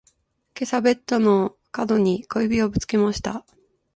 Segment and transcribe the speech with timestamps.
[0.59, 3.45] 今朝ベッドの角に小指をぶつけました。